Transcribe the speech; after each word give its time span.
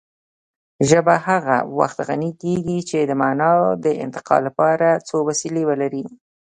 ژبه 0.89 1.15
هغه 1.27 1.57
وخت 1.79 1.97
غني 2.07 2.31
کېږي 2.41 2.79
چې 2.89 2.97
د 3.09 3.11
مانا 3.21 3.51
د 3.85 3.85
انتقال 4.03 4.41
لپاره 4.49 4.87
څو 5.07 5.17
وسیلې 5.29 5.63
ولري 5.69 6.03